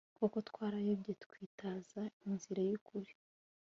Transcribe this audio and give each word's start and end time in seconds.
koko 0.17 0.37
twarayobye, 0.49 1.11
twitaza 1.23 2.01
inzira 2.27 2.61
y'ukuri 2.69 3.11